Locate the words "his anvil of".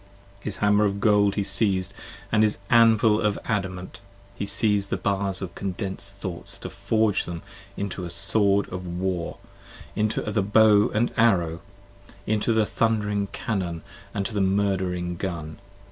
2.41-3.37